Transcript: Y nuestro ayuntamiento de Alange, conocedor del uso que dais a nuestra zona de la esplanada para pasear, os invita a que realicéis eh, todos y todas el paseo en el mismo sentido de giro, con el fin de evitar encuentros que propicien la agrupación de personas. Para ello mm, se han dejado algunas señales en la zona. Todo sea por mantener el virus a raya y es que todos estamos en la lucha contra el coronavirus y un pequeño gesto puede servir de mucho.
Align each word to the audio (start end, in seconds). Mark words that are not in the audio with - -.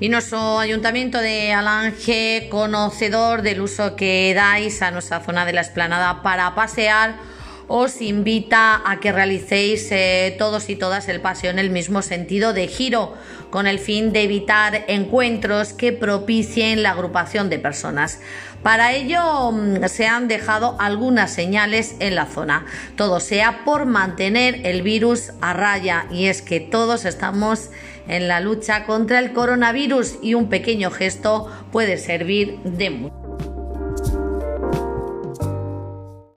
Y 0.00 0.08
nuestro 0.08 0.58
ayuntamiento 0.58 1.20
de 1.20 1.52
Alange, 1.52 2.48
conocedor 2.50 3.42
del 3.42 3.60
uso 3.60 3.94
que 3.94 4.32
dais 4.34 4.82
a 4.82 4.90
nuestra 4.90 5.20
zona 5.20 5.46
de 5.46 5.52
la 5.52 5.60
esplanada 5.60 6.20
para 6.22 6.52
pasear, 6.56 7.14
os 7.68 8.00
invita 8.00 8.82
a 8.84 9.00
que 9.00 9.12
realicéis 9.12 9.90
eh, 9.90 10.34
todos 10.38 10.68
y 10.68 10.76
todas 10.76 11.08
el 11.08 11.20
paseo 11.20 11.50
en 11.50 11.58
el 11.58 11.70
mismo 11.70 12.02
sentido 12.02 12.52
de 12.52 12.68
giro, 12.68 13.14
con 13.50 13.66
el 13.66 13.78
fin 13.78 14.12
de 14.12 14.22
evitar 14.22 14.84
encuentros 14.88 15.72
que 15.72 15.92
propicien 15.92 16.82
la 16.82 16.90
agrupación 16.90 17.50
de 17.50 17.58
personas. 17.58 18.20
Para 18.62 18.92
ello 18.92 19.52
mm, 19.52 19.84
se 19.88 20.06
han 20.06 20.26
dejado 20.26 20.76
algunas 20.80 21.32
señales 21.32 21.96
en 22.00 22.14
la 22.14 22.26
zona. 22.26 22.66
Todo 22.96 23.20
sea 23.20 23.64
por 23.64 23.86
mantener 23.86 24.66
el 24.66 24.82
virus 24.82 25.32
a 25.40 25.52
raya 25.52 26.06
y 26.10 26.26
es 26.26 26.42
que 26.42 26.60
todos 26.60 27.04
estamos 27.04 27.70
en 28.08 28.28
la 28.28 28.40
lucha 28.40 28.84
contra 28.86 29.18
el 29.18 29.32
coronavirus 29.32 30.16
y 30.22 30.34
un 30.34 30.48
pequeño 30.48 30.90
gesto 30.90 31.50
puede 31.72 31.98
servir 31.98 32.58
de 32.64 32.90
mucho. 32.90 33.23